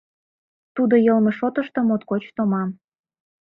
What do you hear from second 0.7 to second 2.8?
Тудо йылме шотышто моткоч томам.